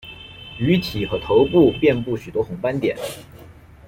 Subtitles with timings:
[0.57, 2.97] 鱼体和头部遍布许多红斑点。